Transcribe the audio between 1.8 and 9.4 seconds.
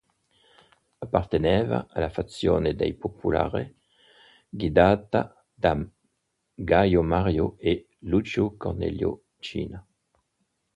alla fazione dei populares, guidata da Gaio Mario e Lucio Cornelio